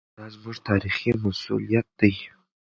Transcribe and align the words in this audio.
دا 0.17 0.25
زموږ 0.35 0.57
تاریخي 0.69 1.09
مسوولیت 1.23 1.87
دی. 1.99 2.13